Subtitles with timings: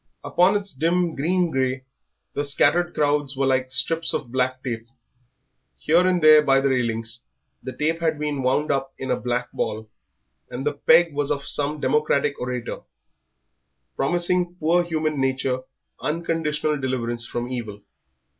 [0.23, 1.83] Upon its dim green grey
[2.33, 4.87] the scattered crowds were like strips of black tape.
[5.77, 7.21] Here and there by the railings
[7.61, 9.91] the tape had been wound up in a black ball,
[10.49, 12.79] and the peg was some democratic orator,
[13.95, 15.59] promising poor human nature
[15.99, 17.83] unconditional deliverance from evil.